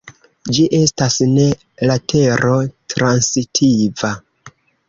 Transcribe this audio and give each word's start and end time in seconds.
Ĝi 0.57 0.63
estas 0.77 1.17
ne 1.33 1.45
latero-transitiva. 1.91 4.13